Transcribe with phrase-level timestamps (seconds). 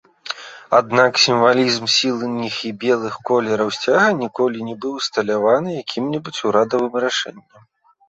[0.77, 7.51] Аднак сімвалізм сініх і белых колераў сцяга ніколі не быў усталяваны якім-небудзь урадавым рашэннем.